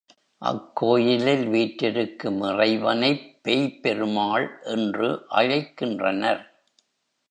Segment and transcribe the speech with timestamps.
[0.41, 6.41] அக் கோயிலில் வீற்றிருக்கும் இறைவனைப் பேய்ப் பெருமாள் என்று அழைக்கின்றனர்.